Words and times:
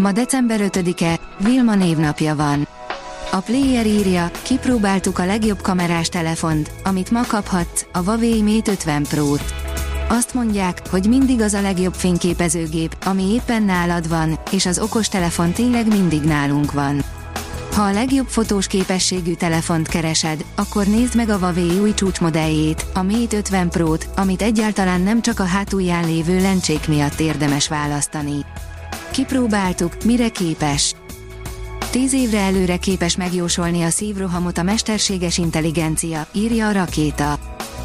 Ma 0.00 0.12
december 0.12 0.60
5-e, 0.62 1.20
Vilma 1.38 1.74
névnapja 1.74 2.36
van. 2.36 2.68
A 3.30 3.36
Player 3.36 3.86
írja, 3.86 4.30
kipróbáltuk 4.42 5.18
a 5.18 5.26
legjobb 5.26 5.60
kamerás 5.60 6.08
telefont, 6.08 6.70
amit 6.84 7.10
ma 7.10 7.20
kaphatsz, 7.26 7.86
a 7.92 7.98
Huawei 7.98 8.42
Mate 8.42 8.70
50 8.70 9.02
Pro-t. 9.02 9.54
Azt 10.08 10.34
mondják, 10.34 10.88
hogy 10.90 11.08
mindig 11.08 11.40
az 11.40 11.54
a 11.54 11.60
legjobb 11.60 11.94
fényképezőgép, 11.94 12.96
ami 13.04 13.22
éppen 13.22 13.62
nálad 13.62 14.08
van, 14.08 14.38
és 14.50 14.66
az 14.66 14.78
okostelefon 14.78 15.52
tényleg 15.52 15.88
mindig 15.88 16.22
nálunk 16.22 16.72
van. 16.72 17.02
Ha 17.74 17.82
a 17.82 17.92
legjobb 17.92 18.26
fotós 18.26 18.66
képességű 18.66 19.34
telefont 19.34 19.88
keresed, 19.88 20.44
akkor 20.54 20.86
nézd 20.86 21.16
meg 21.16 21.28
a 21.28 21.38
Huawei 21.38 21.78
új 21.78 21.94
csúcsmodelljét, 21.94 22.86
a 22.94 23.02
Mate 23.02 23.36
50 23.36 23.68
Pro-t, 23.68 24.08
amit 24.16 24.42
egyáltalán 24.42 25.00
nem 25.00 25.22
csak 25.22 25.40
a 25.40 25.44
hátulján 25.44 26.04
lévő 26.04 26.40
lencsék 26.40 26.88
miatt 26.88 27.20
érdemes 27.20 27.68
választani. 27.68 28.44
Kipróbáltuk, 29.10 29.92
mire 30.04 30.28
képes. 30.28 30.94
Tíz 31.90 32.12
évre 32.12 32.38
előre 32.38 32.76
képes 32.76 33.16
megjósolni 33.16 33.82
a 33.82 33.90
szívrohamot 33.90 34.58
a 34.58 34.62
mesterséges 34.62 35.38
intelligencia, 35.38 36.26
írja 36.32 36.68
a 36.68 36.72
rakéta. 36.72 37.38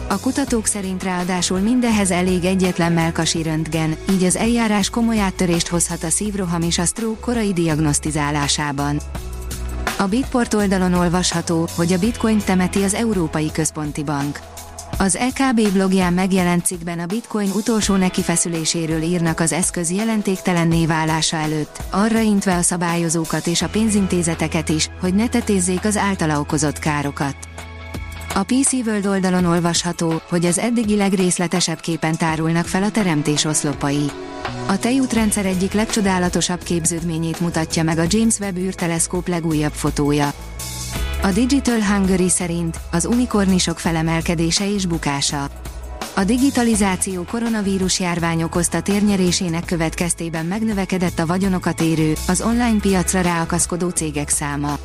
A 0.07 0.19
kutatók 0.19 0.65
szerint 0.65 1.03
ráadásul 1.03 1.59
mindenhez 1.59 2.11
elég 2.11 2.43
egyetlen 2.43 2.91
melkasi 2.91 3.43
röntgen, 3.43 3.95
így 4.09 4.23
az 4.23 4.35
eljárás 4.35 4.89
komoly 4.89 5.19
áttörést 5.19 5.67
hozhat 5.67 6.03
a 6.03 6.09
szívroham 6.09 6.61
és 6.61 6.77
a 6.77 6.85
stroke 6.85 7.19
korai 7.19 7.53
diagnosztizálásában. 7.53 8.99
A 9.97 10.05
Bitport 10.05 10.53
oldalon 10.53 10.93
olvasható, 10.93 11.67
hogy 11.75 11.93
a 11.93 11.99
bitcoin 11.99 12.41
temeti 12.45 12.83
az 12.83 12.93
Európai 12.93 13.51
Központi 13.51 14.03
Bank. 14.03 14.39
Az 14.97 15.15
EKB 15.15 15.71
blogján 15.73 16.13
megjelent 16.13 16.65
cikkben 16.65 16.99
a 16.99 17.05
bitcoin 17.05 17.49
utolsó 17.55 17.95
nekifeszüléséről 17.95 19.01
írnak 19.01 19.39
az 19.39 19.51
eszköz 19.51 19.91
jelentéktelenné 19.91 20.85
válása 20.85 21.37
előtt, 21.37 21.81
arra 21.89 22.19
intve 22.19 22.55
a 22.55 22.61
szabályozókat 22.61 23.47
és 23.47 23.61
a 23.61 23.69
pénzintézeteket 23.69 24.69
is, 24.69 24.89
hogy 24.99 25.13
ne 25.13 25.27
tetézzék 25.27 25.85
az 25.85 25.97
általa 25.97 26.39
okozott 26.39 26.79
károkat. 26.79 27.35
A 28.33 28.43
PC 28.43 28.73
World 28.73 29.05
oldalon 29.05 29.45
olvasható, 29.45 30.21
hogy 30.29 30.45
az 30.45 30.57
eddigi 30.57 30.95
legrészletesebb 30.95 31.79
képen 31.79 32.17
tárulnak 32.17 32.65
fel 32.65 32.83
a 32.83 32.91
teremtés 32.91 33.45
oszlopai. 33.45 34.05
A 34.67 34.79
tejútrendszer 34.79 35.45
egyik 35.45 35.73
legcsodálatosabb 35.73 36.63
képződményét 36.63 37.39
mutatja 37.39 37.83
meg 37.83 37.97
a 37.97 38.05
James 38.09 38.39
Webb 38.39 38.57
űrteleszkóp 38.57 39.27
legújabb 39.27 39.73
fotója. 39.73 40.33
A 41.25 41.31
Digital 41.31 41.81
Hungary 41.81 42.29
szerint 42.29 42.79
az 42.91 43.05
unikornisok 43.05 43.79
felemelkedése 43.79 44.73
és 44.73 44.85
bukása. 44.85 45.47
A 46.15 46.23
digitalizáció 46.23 47.23
koronavírus 47.23 47.99
járvány 47.99 48.43
okozta 48.43 48.81
térnyerésének 48.81 49.65
következtében 49.65 50.45
megnövekedett 50.45 51.19
a 51.19 51.25
vagyonokat 51.25 51.81
érő, 51.81 52.13
az 52.27 52.41
online 52.41 52.79
piacra 52.79 53.21
ráakaszkodó 53.21 53.89
cégek 53.89 54.29
száma. 54.29 54.77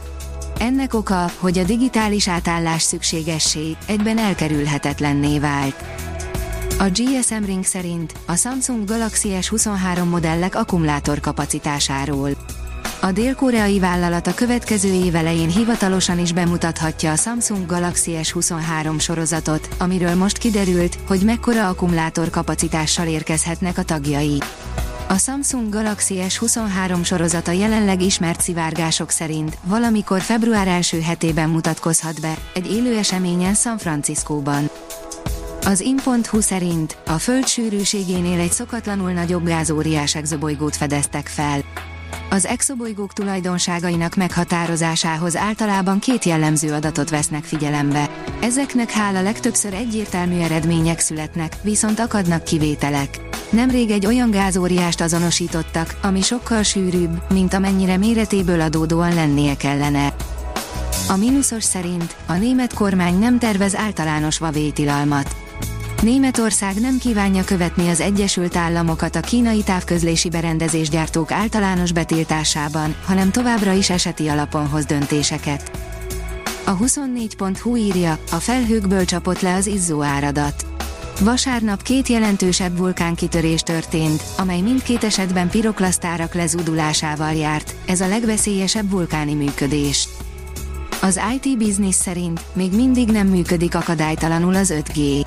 Ennek 0.59 0.95
oka, 0.95 1.31
hogy 1.39 1.59
a 1.59 1.65
digitális 1.65 2.29
átállás 2.29 2.83
szükségessé, 2.83 3.77
egyben 3.87 4.19
elkerülhetetlenné 4.19 5.39
vált. 5.39 5.85
A 6.79 6.89
GSM 6.89 7.45
Ring 7.45 7.65
szerint 7.65 8.15
a 8.27 8.37
Samsung 8.37 8.85
Galaxy 8.85 9.29
S23 9.41 10.09
modellek 10.11 10.55
akkumulátor 10.55 11.21
kapacitásáról. 11.21 12.31
A 13.03 13.13
dél-koreai 13.13 13.79
vállalat 13.79 14.27
a 14.27 14.35
következő 14.35 14.93
év 14.93 15.15
elején 15.15 15.49
hivatalosan 15.49 16.19
is 16.19 16.33
bemutathatja 16.33 17.13
a 17.13 17.17
Samsung 17.17 17.67
Galaxy 17.67 18.13
S23 18.23 19.01
sorozatot, 19.01 19.69
amiről 19.79 20.15
most 20.15 20.39
kiderült, 20.39 20.99
hogy 21.07 21.21
mekkora 21.21 21.69
akkumulátor 21.69 22.31
kapacitással 22.31 23.07
érkezhetnek 23.07 23.79
a 23.79 23.83
tagjai. 23.83 24.39
A 25.09 25.19
Samsung 25.19 25.69
Galaxy 25.69 26.17
S23 26.29 27.05
sorozata 27.05 27.51
jelenleg 27.51 28.03
ismert 28.03 28.41
szivárgások 28.41 29.11
szerint 29.11 29.59
valamikor 29.65 30.21
február 30.21 30.69
első 30.69 31.01
hetében 31.01 31.49
mutatkozhat 31.49 32.21
be, 32.21 32.35
egy 32.55 32.73
élő 32.73 32.97
eseményen 32.97 33.55
San 33.55 33.79
Franciscóban. 33.79 34.71
Az 35.65 35.81
in.hu 35.81 36.41
szerint 36.41 36.97
a 37.07 37.19
Föld 37.19 37.47
sűrűségénél 37.47 38.41
egy 38.41 38.53
szokatlanul 38.53 39.11
nagyobb 39.11 39.45
gázóriás 39.45 40.15
exobolygót 40.15 40.77
fedeztek 40.77 41.27
fel. 41.27 41.65
Az 42.33 42.47
exobolygók 42.47 43.13
tulajdonságainak 43.13 44.15
meghatározásához 44.15 45.37
általában 45.37 45.99
két 45.99 46.25
jellemző 46.25 46.73
adatot 46.73 47.11
vesznek 47.11 47.45
figyelembe. 47.45 48.11
Ezeknek 48.41 48.91
hála 48.91 49.23
legtöbbször 49.23 49.75
egyértelmű 49.75 50.39
eredmények 50.39 50.99
születnek, 50.99 51.57
viszont 51.63 51.99
akadnak 51.99 52.45
kivételek. 52.45 53.21
Nemrég 53.51 53.91
egy 53.91 54.07
olyan 54.07 54.31
gázóriást 54.31 55.01
azonosítottak, 55.01 55.99
ami 56.03 56.21
sokkal 56.21 56.63
sűrűbb, 56.63 57.23
mint 57.33 57.55
amennyire 57.55 57.97
méretéből 57.97 58.61
adódóan 58.61 59.15
lennie 59.15 59.57
kellene. 59.57 60.15
A 61.09 61.17
mínuszos 61.17 61.65
szerint 61.65 62.17
a 62.27 62.33
német 62.33 62.75
kormány 62.75 63.19
nem 63.19 63.39
tervez 63.39 63.77
általános 63.77 64.39
vavétilalmat. 64.39 65.40
Németország 66.03 66.81
nem 66.81 66.99
kívánja 66.99 67.45
követni 67.45 67.89
az 67.89 68.01
Egyesült 68.01 68.57
Államokat 68.57 69.17
a 69.17 69.21
kínai 69.21 69.63
távközlési 69.63 70.29
berendezésgyártók 70.29 71.31
általános 71.31 71.93
betiltásában, 71.93 72.95
hanem 73.05 73.31
továbbra 73.31 73.73
is 73.73 73.91
eseti 73.91 74.29
alapon 74.29 74.69
hoz 74.69 74.85
döntéseket. 74.85 75.71
A 76.65 76.77
24.hu 76.77 77.77
írja, 77.77 78.19
a 78.31 78.37
felhőkből 78.37 79.05
csapott 79.05 79.41
le 79.41 79.55
az 79.55 79.67
izzó 79.67 80.03
áradat. 80.03 80.67
Vasárnap 81.21 81.83
két 81.83 82.09
jelentősebb 82.09 82.77
vulkánkitörés 82.77 83.61
történt, 83.61 84.23
amely 84.39 84.61
mindkét 84.61 85.05
esetben 85.05 85.49
piroklasztárak 85.49 86.35
lezudulásával 86.35 87.33
járt, 87.33 87.75
ez 87.87 88.01
a 88.01 88.09
legveszélyesebb 88.09 88.91
vulkáni 88.91 89.35
működés. 89.35 90.09
Az 91.03 91.21
IT 91.35 91.59
Business 91.59 91.95
szerint 91.95 92.41
még 92.53 92.73
mindig 92.73 93.09
nem 93.09 93.27
működik 93.27 93.75
akadálytalanul 93.75 94.55
az 94.55 94.75
5G. 94.77 95.25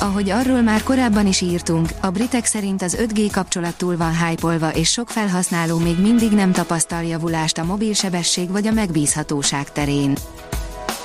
Ahogy 0.00 0.30
arról 0.30 0.60
már 0.62 0.82
korábban 0.82 1.26
is 1.26 1.40
írtunk, 1.40 1.88
a 2.00 2.10
britek 2.10 2.44
szerint 2.44 2.82
az 2.82 2.96
5G 3.00 3.28
kapcsolat 3.32 3.76
túl 3.76 3.96
van 3.96 4.26
hype 4.26 4.70
és 4.74 4.90
sok 4.90 5.08
felhasználó 5.08 5.78
még 5.78 5.98
mindig 6.00 6.30
nem 6.30 6.52
tapasztal 6.52 7.02
javulást 7.02 7.58
a 7.58 7.64
mobilsebesség 7.64 8.50
vagy 8.50 8.66
a 8.66 8.72
megbízhatóság 8.72 9.72
terén. 9.72 10.16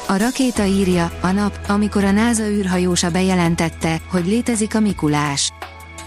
A 0.08 0.18
rakéta 0.18 0.66
írja, 0.66 1.12
a 1.22 1.32
nap, 1.32 1.60
amikor 1.68 2.04
a 2.04 2.12
NASA 2.12 2.48
űrhajósa 2.48 3.12
bejelentette, 3.12 4.02
hogy 4.12 4.26
létezik 4.26 4.76
a 4.76 4.80
Mikulás. 4.80 5.52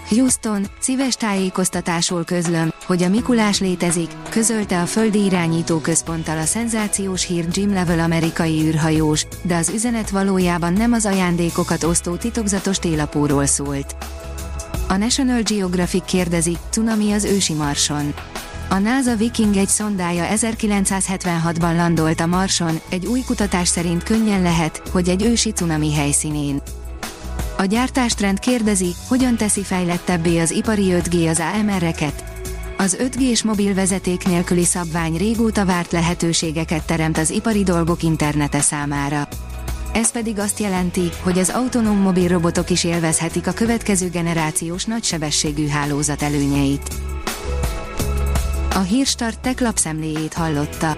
Houston, 0.09 0.67
szíves 0.79 1.15
tájékoztatásról 1.15 2.23
közlöm, 2.23 2.73
hogy 2.85 3.03
a 3.03 3.09
Mikulás 3.09 3.59
létezik, 3.59 4.09
közölte 4.29 4.81
a 4.81 4.85
Földi 4.85 5.23
Irányító 5.23 5.77
Központtal 5.77 6.37
a 6.37 6.45
szenzációs 6.45 7.25
hír 7.25 7.45
Jim 7.51 7.73
Level 7.73 7.99
amerikai 7.99 8.61
űrhajós, 8.61 9.25
de 9.41 9.55
az 9.55 9.69
üzenet 9.69 10.09
valójában 10.09 10.73
nem 10.73 10.93
az 10.93 11.05
ajándékokat 11.05 11.83
osztó 11.83 12.15
titokzatos 12.15 12.79
télapóról 12.79 13.45
szólt. 13.45 13.95
A 14.87 14.95
National 14.95 15.41
Geographic 15.41 16.05
kérdezi, 16.05 16.57
cunami 16.69 17.11
az 17.11 17.23
ősi 17.23 17.53
marson. 17.53 18.13
A 18.69 18.77
NASA 18.77 19.15
Viking 19.15 19.55
egy 19.55 19.67
szondája 19.67 20.27
1976-ban 20.35 21.75
landolt 21.75 22.19
a 22.19 22.25
Marson, 22.25 22.79
egy 22.89 23.05
új 23.05 23.21
kutatás 23.21 23.67
szerint 23.67 24.03
könnyen 24.03 24.41
lehet, 24.41 24.81
hogy 24.91 25.09
egy 25.09 25.23
ősi 25.23 25.51
cunami 25.51 25.93
helyszínén. 25.93 26.61
A 27.57 27.65
gyártástrend 27.65 28.39
kérdezi, 28.39 28.95
hogyan 29.07 29.37
teszi 29.37 29.63
fejlettebbé 29.63 30.39
az 30.39 30.51
ipari 30.51 30.87
5G 30.89 31.29
az 31.29 31.41
AMR-eket. 31.53 32.23
Az 32.77 32.97
5G-s 32.99 33.43
mobil 33.43 33.73
vezeték 33.73 34.27
nélküli 34.27 34.63
szabvány 34.63 35.17
régóta 35.17 35.65
várt 35.65 35.91
lehetőségeket 35.91 36.85
teremt 36.85 37.17
az 37.17 37.29
ipari 37.29 37.63
dolgok 37.63 38.03
internete 38.03 38.61
számára. 38.61 39.27
Ez 39.93 40.11
pedig 40.11 40.39
azt 40.39 40.59
jelenti, 40.59 41.09
hogy 41.21 41.39
az 41.39 41.49
autonóm 41.49 41.97
mobil 41.97 42.27
robotok 42.27 42.69
is 42.69 42.83
élvezhetik 42.83 43.47
a 43.47 43.51
következő 43.51 44.09
generációs 44.09 44.85
nagysebességű 44.85 45.67
hálózat 45.67 46.21
előnyeit. 46.21 46.93
A 48.73 48.79
Hírstart 48.79 49.39
tech 49.39 49.61
lapszemléjét 49.61 50.33
hallotta. 50.33 50.97